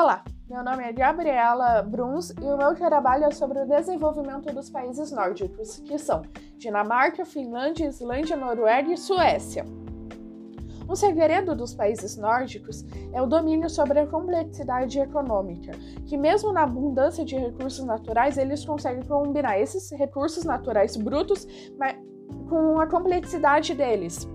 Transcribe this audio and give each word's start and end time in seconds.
Olá, 0.00 0.22
meu 0.48 0.62
nome 0.62 0.84
é 0.84 0.92
Gabriela 0.92 1.82
Bruns 1.82 2.30
e 2.30 2.44
o 2.44 2.56
meu 2.56 2.72
trabalho 2.76 3.24
é 3.24 3.32
sobre 3.32 3.58
o 3.58 3.66
desenvolvimento 3.66 4.54
dos 4.54 4.70
países 4.70 5.10
nórdicos, 5.10 5.80
que 5.80 5.98
são 5.98 6.22
Dinamarca, 6.56 7.24
Finlândia, 7.24 7.88
Islândia, 7.88 8.36
Noruega 8.36 8.92
e 8.92 8.96
Suécia. 8.96 9.64
Um 10.88 10.94
segredo 10.94 11.52
dos 11.52 11.74
países 11.74 12.16
nórdicos 12.16 12.84
é 13.12 13.20
o 13.20 13.26
domínio 13.26 13.68
sobre 13.68 13.98
a 13.98 14.06
complexidade 14.06 15.00
econômica, 15.00 15.72
que 16.06 16.16
mesmo 16.16 16.52
na 16.52 16.62
abundância 16.62 17.24
de 17.24 17.34
recursos 17.34 17.84
naturais, 17.84 18.38
eles 18.38 18.64
conseguem 18.64 19.02
combinar 19.02 19.58
esses 19.58 19.90
recursos 19.90 20.44
naturais 20.44 20.96
brutos 20.96 21.44
com 22.48 22.78
a 22.78 22.86
complexidade 22.86 23.74
deles. 23.74 24.28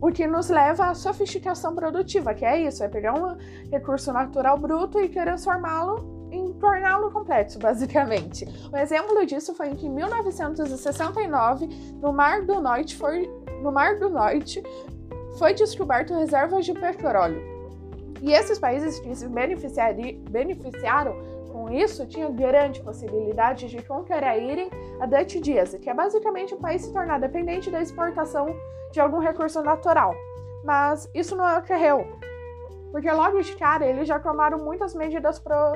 O 0.00 0.12
que 0.12 0.26
nos 0.26 0.48
leva 0.48 0.86
à 0.86 0.94
sofisticação 0.94 1.74
produtiva, 1.74 2.32
que 2.32 2.44
é 2.44 2.60
isso, 2.60 2.84
é 2.84 2.88
pegar 2.88 3.14
um 3.14 3.36
recurso 3.70 4.12
natural 4.12 4.56
bruto 4.56 5.00
e 5.00 5.08
transformá-lo 5.08 6.28
em 6.30 6.52
torná-lo 6.54 7.10
complexo, 7.10 7.58
basicamente. 7.60 8.46
Um 8.72 8.76
exemplo 8.76 9.26
disso 9.26 9.54
foi 9.54 9.70
em 9.70 9.76
que 9.76 9.86
em 9.86 9.90
1969, 9.90 11.66
no 12.00 12.12
Mar 12.12 12.42
do 12.42 12.60
Norte, 12.60 12.96
foi, 12.96 13.28
no 13.62 13.72
Mar 13.72 13.98
do 13.98 14.08
Norte, 14.08 14.62
foi 15.38 15.54
descoberto 15.54 16.14
reservas 16.14 16.64
de 16.64 16.74
petróleo. 16.74 17.42
E 18.20 18.32
esses 18.32 18.58
países 18.58 18.98
que 19.00 19.14
se 19.14 19.28
beneficiaram 19.28 21.14
com 21.58 21.68
isso 21.72 22.06
tinham 22.06 22.32
grande 22.32 22.80
possibilidade 22.80 23.66
de 23.66 23.82
conquerarem 23.82 24.70
a 25.00 25.06
Dutch 25.06 25.40
Dias, 25.40 25.74
que 25.74 25.90
é 25.90 25.94
basicamente 25.94 26.54
o 26.54 26.58
país 26.58 26.82
se 26.82 26.92
tornar 26.92 27.18
dependente 27.18 27.68
da 27.68 27.82
exportação 27.82 28.46
de 28.92 29.00
algum 29.00 29.18
recurso 29.18 29.60
natural. 29.60 30.14
Mas 30.62 31.10
isso 31.12 31.34
não 31.34 31.58
ocorreu, 31.58 32.06
porque 32.92 33.10
logo 33.10 33.40
de 33.40 33.56
cara 33.56 33.84
eles 33.84 34.06
já 34.06 34.20
tomaram 34.20 34.58
muitas 34.58 34.94
medidas 34.94 35.40
pro 35.40 35.72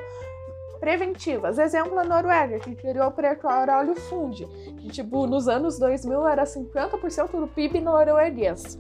preventivas. 0.79 1.59
Exemplo, 1.59 1.97
a 1.99 2.05
Noruega, 2.05 2.59
que 2.59 2.75
criou 2.75 3.07
o 3.07 3.13
petróleo 3.13 3.95
Fund, 3.95 4.45
que 4.79 4.89
tipo, 4.89 5.27
nos 5.27 5.49
anos 5.49 5.79
2000 5.79 6.27
era 6.29 6.45
50% 6.45 7.41
do 7.41 7.47
PIB 7.49 7.81
norueguês 7.81 8.79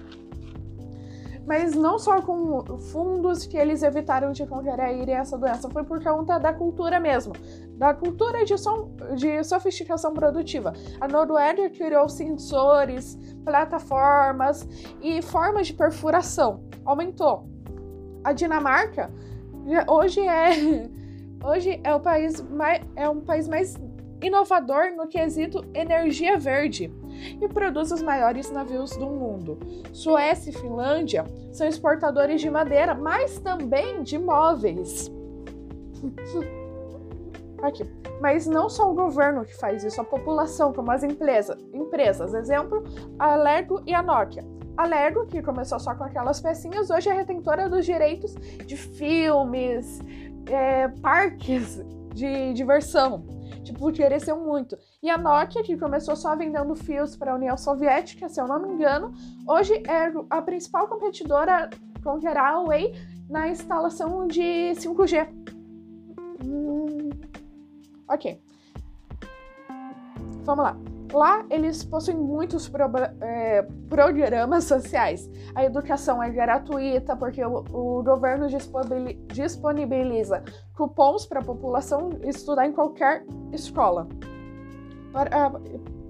mas 1.46 1.74
não 1.74 1.98
só 1.98 2.20
com 2.22 2.64
fundos 2.78 3.46
que 3.46 3.56
eles 3.56 3.82
evitaram 3.82 4.32
de 4.32 4.46
contrair 4.46 5.08
essa 5.08 5.36
doença, 5.36 5.68
foi 5.70 5.84
por 5.84 6.02
conta 6.02 6.38
da 6.38 6.52
cultura 6.52 7.00
mesmo, 7.00 7.32
da 7.76 7.92
cultura 7.94 8.44
de, 8.44 8.56
som, 8.56 8.94
de 9.16 9.42
sofisticação 9.42 10.14
produtiva. 10.14 10.72
A 11.00 11.08
Noruega 11.08 11.68
criou 11.70 12.08
sensores, 12.08 13.18
plataformas 13.44 14.66
e 15.00 15.20
formas 15.22 15.66
de 15.66 15.74
perfuração, 15.74 16.64
aumentou. 16.84 17.48
A 18.24 18.32
Dinamarca 18.32 19.10
hoje 19.88 20.20
é 20.20 20.90
hoje 21.44 21.80
é 21.82 21.94
o 21.94 22.00
país 22.00 22.40
mais 22.40 22.80
é 22.94 23.08
um 23.08 23.20
país 23.20 23.48
mais 23.48 23.76
inovador 24.22 24.92
no 24.96 25.08
quesito 25.08 25.64
energia 25.74 26.38
verde 26.38 26.92
e 27.40 27.48
produz 27.48 27.90
os 27.92 28.02
maiores 28.02 28.50
navios 28.50 28.96
do 28.96 29.06
mundo. 29.06 29.58
Suécia 29.92 30.50
e 30.50 30.54
Finlândia 30.54 31.24
são 31.52 31.66
exportadores 31.66 32.40
de 32.40 32.50
madeira, 32.50 32.94
mas 32.94 33.38
também 33.38 34.02
de 34.02 34.18
móveis. 34.18 35.10
Aqui. 37.62 37.84
Mas 38.20 38.46
não 38.46 38.68
só 38.68 38.90
o 38.90 38.94
governo 38.94 39.44
que 39.44 39.56
faz 39.56 39.84
isso, 39.84 40.00
a 40.00 40.04
população, 40.04 40.72
como 40.72 40.90
as 40.90 41.02
empresas. 41.02 41.56
empresas. 41.72 42.34
Exemplo, 42.34 42.82
a 43.18 43.36
Lego 43.36 43.82
e 43.86 43.94
a 43.94 44.02
Nokia. 44.02 44.44
A 44.76 44.86
Lego, 44.86 45.26
que 45.26 45.42
começou 45.42 45.78
só 45.78 45.94
com 45.94 46.04
aquelas 46.04 46.40
pecinhas, 46.40 46.90
hoje 46.90 47.08
é 47.08 47.12
retentora 47.12 47.68
dos 47.68 47.84
direitos 47.84 48.34
de 48.66 48.76
filmes, 48.76 50.00
é, 50.46 50.88
parques 50.88 51.80
de 52.14 52.52
diversão. 52.54 53.24
Tipo, 53.62 53.92
cresceu 53.92 54.38
muito. 54.38 54.76
E 55.02 55.08
a 55.08 55.16
Nokia, 55.16 55.62
que 55.62 55.76
começou 55.76 56.16
só 56.16 56.34
vendendo 56.36 56.74
fios 56.74 57.16
para 57.16 57.32
a 57.32 57.34
União 57.36 57.56
Soviética, 57.56 58.28
se 58.28 58.40
eu 58.40 58.46
não 58.46 58.60
me 58.60 58.68
engano, 58.68 59.12
hoje 59.46 59.74
é 59.86 60.12
a 60.30 60.42
principal 60.42 60.88
competidora 60.88 61.70
com 62.02 62.10
a 62.10 62.14
Huawei 62.14 62.92
na 63.28 63.48
instalação 63.48 64.26
de 64.26 64.72
5G. 64.74 65.28
Hum, 66.44 67.10
ok. 68.08 68.40
Vamos 70.44 70.64
lá. 70.64 70.91
Lá 71.12 71.44
eles 71.50 71.84
possuem 71.84 72.16
muitos 72.16 72.68
pro, 72.68 72.84
é, 73.20 73.62
programas 73.88 74.64
sociais. 74.64 75.30
A 75.54 75.64
educação 75.64 76.22
é 76.22 76.30
gratuita 76.30 77.14
porque 77.14 77.44
o, 77.44 77.64
o 77.72 78.02
governo 78.02 78.46
disponibiliza 79.28 80.42
cupons 80.74 81.26
para 81.26 81.40
a 81.40 81.44
população 81.44 82.10
estudar 82.24 82.66
em 82.66 82.72
qualquer 82.72 83.24
escola. 83.52 84.08
Para, 85.12 85.48
uh, 85.48 86.02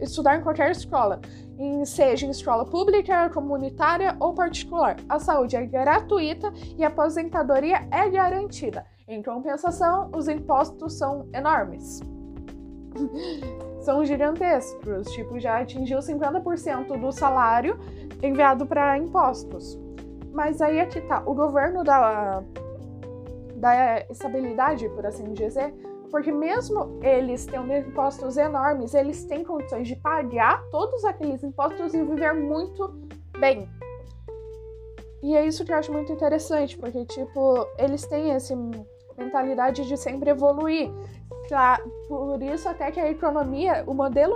estudar 0.00 0.38
em 0.38 0.42
qualquer 0.42 0.70
escola, 0.70 1.20
em, 1.58 1.84
seja 1.84 2.26
em 2.26 2.30
escola 2.30 2.64
pública, 2.64 3.28
comunitária 3.30 4.16
ou 4.20 4.32
particular. 4.34 4.96
A 5.08 5.18
saúde 5.18 5.56
é 5.56 5.66
gratuita 5.66 6.52
e 6.76 6.84
a 6.84 6.88
aposentadoria 6.88 7.88
é 7.90 8.08
garantida. 8.08 8.86
Em 9.06 9.22
compensação, 9.22 10.10
os 10.14 10.28
impostos 10.28 10.96
são 10.98 11.28
enormes. 11.32 12.00
São 13.88 14.04
gigantescos, 14.04 15.10
tipo, 15.12 15.40
já 15.40 15.60
atingiu 15.60 15.98
50% 16.00 17.00
do 17.00 17.10
salário 17.10 17.80
enviado 18.22 18.66
para 18.66 18.98
impostos. 18.98 19.80
Mas 20.30 20.60
aí 20.60 20.76
é 20.76 20.84
que 20.84 21.00
tá, 21.00 21.22
o 21.24 21.32
governo 21.32 21.82
da, 21.82 22.42
da 23.54 24.00
estabilidade, 24.10 24.86
por 24.90 25.06
assim 25.06 25.32
dizer, 25.32 25.72
porque 26.10 26.30
mesmo 26.30 27.00
eles 27.02 27.46
tendo 27.46 27.72
impostos 27.72 28.36
enormes, 28.36 28.92
eles 28.92 29.24
têm 29.24 29.42
condições 29.42 29.88
de 29.88 29.96
pagar 29.96 30.62
todos 30.70 31.02
aqueles 31.06 31.42
impostos 31.42 31.94
e 31.94 32.04
viver 32.04 32.34
muito 32.34 32.88
bem. 33.38 33.66
E 35.22 35.34
é 35.34 35.46
isso 35.46 35.64
que 35.64 35.72
eu 35.72 35.76
acho 35.76 35.90
muito 35.90 36.12
interessante, 36.12 36.76
porque, 36.76 37.06
tipo, 37.06 37.66
eles 37.78 38.06
têm 38.06 38.32
essa 38.32 38.52
mentalidade 39.18 39.86
de 39.86 39.96
sempre 39.96 40.30
evoluir. 40.30 40.90
Por 42.08 42.42
isso 42.42 42.68
até 42.68 42.90
que 42.90 43.00
a 43.00 43.10
economia, 43.10 43.82
o 43.86 43.94
modelo, 43.94 44.34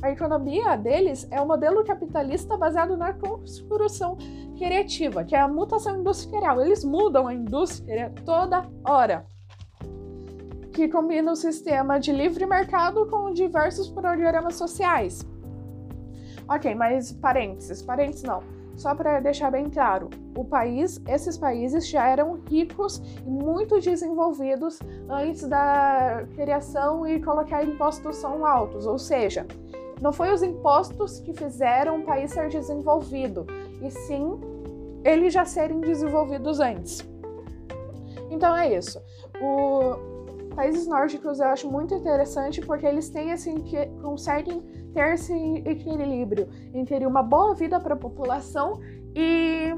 a 0.00 0.10
economia 0.10 0.76
deles 0.76 1.26
é 1.30 1.40
um 1.40 1.46
modelo 1.46 1.84
capitalista 1.84 2.56
baseado 2.56 2.96
na 2.96 3.12
construção 3.12 4.16
criativa, 4.56 5.24
que 5.24 5.34
é 5.34 5.40
a 5.40 5.48
mutação 5.48 5.98
industrial. 5.98 6.60
Eles 6.60 6.84
mudam 6.84 7.26
a 7.26 7.34
indústria 7.34 8.12
toda 8.24 8.64
hora 8.88 9.26
que 10.72 10.88
combina 10.88 11.32
o 11.32 11.36
sistema 11.36 11.98
de 11.98 12.12
livre 12.12 12.46
mercado 12.46 13.06
com 13.06 13.32
diversos 13.32 13.90
programas 13.90 14.54
sociais. 14.54 15.20
Ok, 16.48 16.74
mas 16.74 17.12
parênteses, 17.12 17.82
parênteses 17.82 18.22
não. 18.22 18.42
Só 18.76 18.94
para 18.94 19.20
deixar 19.20 19.50
bem 19.50 19.68
claro, 19.68 20.08
o 20.36 20.44
país, 20.44 21.00
esses 21.06 21.36
países 21.36 21.86
já 21.86 22.06
eram 22.08 22.40
ricos 22.48 23.02
e 23.24 23.30
muito 23.30 23.80
desenvolvidos 23.80 24.78
antes 25.08 25.46
da 25.46 26.24
criação 26.34 27.06
e 27.06 27.22
colocar 27.22 27.62
impostos 27.64 28.20
tão 28.20 28.46
altos, 28.46 28.86
ou 28.86 28.98
seja, 28.98 29.46
não 30.00 30.12
foi 30.12 30.32
os 30.32 30.42
impostos 30.42 31.20
que 31.20 31.32
fizeram 31.32 32.00
o 32.00 32.02
país 32.02 32.32
ser 32.32 32.48
desenvolvido, 32.48 33.46
e 33.80 33.90
sim 33.90 34.40
eles 35.04 35.32
já 35.32 35.44
serem 35.44 35.80
desenvolvidos 35.80 36.58
antes. 36.58 37.06
Então 38.30 38.56
é 38.56 38.74
isso. 38.74 39.00
O, 39.40 39.96
países 40.52 40.86
nórdicos 40.86 41.40
eu 41.40 41.46
acho 41.46 41.70
muito 41.70 41.94
interessante 41.94 42.60
porque 42.60 42.86
eles 42.86 43.08
têm 43.08 43.32
assim 43.32 43.62
que 43.62 43.86
conseguem 44.00 44.60
ter 44.92 45.14
esse 45.14 45.32
equilíbrio 45.66 46.48
entre 46.74 47.04
uma 47.06 47.22
boa 47.22 47.54
vida 47.54 47.80
para 47.80 47.94
a 47.94 47.96
população 47.96 48.80
e 49.14 49.72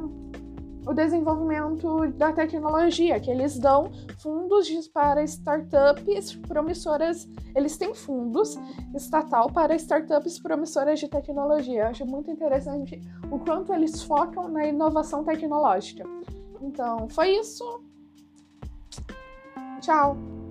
o 0.86 0.92
desenvolvimento 0.92 2.12
da 2.12 2.32
tecnologia, 2.32 3.18
que 3.18 3.30
eles 3.30 3.58
dão 3.58 3.90
fundos 4.18 4.68
para 4.88 5.22
startups 5.24 6.36
promissoras. 6.36 7.26
Eles 7.54 7.76
têm 7.76 7.94
fundos 7.94 8.58
estatal 8.94 9.50
para 9.50 9.74
startups 9.76 10.38
promissoras 10.38 11.00
de 11.00 11.08
tecnologia. 11.08 11.82
Eu 11.82 11.86
acho 11.86 12.06
muito 12.06 12.30
interessante 12.30 13.00
o 13.30 13.38
quanto 13.38 13.72
eles 13.72 14.02
focam 14.02 14.48
na 14.48 14.66
inovação 14.66 15.24
tecnológica. 15.24 16.04
Então, 16.60 17.08
foi 17.08 17.38
isso. 17.38 17.82
Tchau! 19.80 20.43